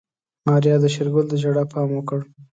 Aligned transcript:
ماريا 0.47 0.75
د 0.81 0.85
شېرګل 0.93 1.25
د 1.29 1.33
ژړا 1.41 1.63
پام 1.73 1.89
وکړ. 1.93 2.19